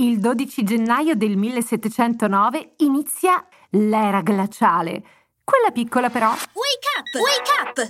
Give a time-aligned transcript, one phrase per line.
[0.00, 5.02] Il 12 gennaio del 1709 inizia l'era glaciale.
[5.44, 6.28] Quella piccola però.
[6.28, 7.14] Wake up!
[7.20, 7.88] Wake up!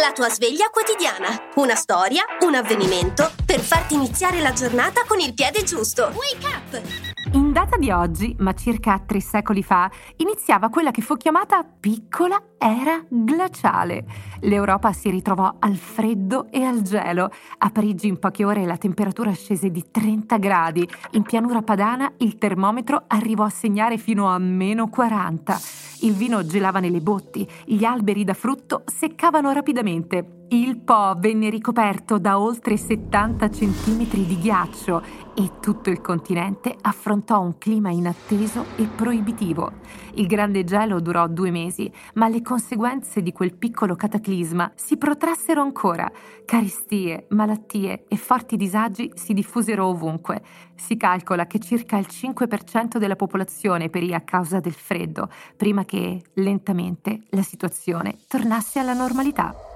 [0.00, 1.28] La tua sveglia quotidiana.
[1.54, 6.10] Una storia, un avvenimento per farti iniziare la giornata con il piede giusto.
[6.12, 7.21] Wake up!
[7.34, 12.38] In data di oggi, ma circa tre secoli fa, iniziava quella che fu chiamata piccola
[12.58, 14.04] era glaciale.
[14.40, 17.30] L'Europa si ritrovò al freddo e al gelo.
[17.58, 20.86] A Parigi in poche ore la temperatura scese di 30 gradi.
[21.12, 25.91] In pianura padana il termometro arrivò a segnare fino a meno 40.
[26.02, 30.40] Il vino gelava nelle botti, gli alberi da frutto seccavano rapidamente.
[30.48, 35.02] Il Po venne ricoperto da oltre 70 centimetri di ghiaccio
[35.34, 39.72] e tutto il continente affrontò un clima inatteso e proibitivo.
[40.14, 45.62] Il grande gelo durò due mesi, ma le conseguenze di quel piccolo cataclisma si protrassero
[45.62, 46.10] ancora.
[46.44, 50.42] Carestie, malattie e forti disagi si diffusero ovunque.
[50.74, 55.91] Si calcola che circa il 5% della popolazione perì a causa del freddo, prima che,
[56.34, 59.71] lentamente, la situazione tornasse alla normalità.